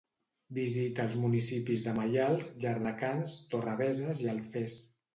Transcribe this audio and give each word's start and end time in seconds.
Visita 0.59 1.03
als 1.07 1.17
municipis 1.25 1.85
de 1.89 1.95
Maials, 1.99 2.49
Llardecans, 2.65 3.39
Torrebeses 3.55 4.27
i 4.29 4.37
Alfés. 4.39 4.81